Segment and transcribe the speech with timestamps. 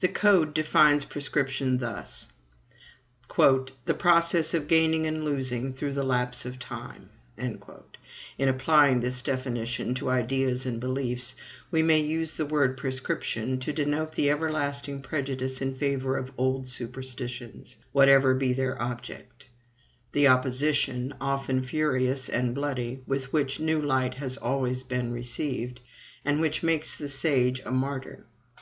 [0.00, 2.26] The Code defines prescription thus:
[3.36, 9.94] "The process of gaining and losing through the lapse of time." In applying this definition
[9.94, 11.36] to ideas and beliefs,
[11.70, 16.66] we may use the word PRESCRIPTION to denote the everlasting prejudice in favor of old
[16.66, 19.46] superstitions, whatever be their object;
[20.10, 25.80] the opposition, often furious and bloody, with which new light has always been received,
[26.24, 28.24] and which makes the sage a martyr.